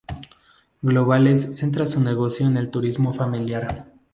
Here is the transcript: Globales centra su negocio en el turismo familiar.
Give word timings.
Globales 0.81 1.55
centra 1.55 1.85
su 1.85 2.01
negocio 2.01 2.47
en 2.47 2.57
el 2.57 2.71
turismo 2.71 3.13
familiar. 3.13 3.85